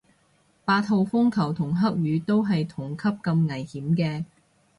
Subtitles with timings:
[0.65, 4.25] 八號風球同黑雨都係同級咁危險嘅